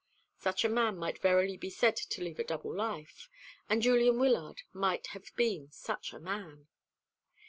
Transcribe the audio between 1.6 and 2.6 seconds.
said to lead a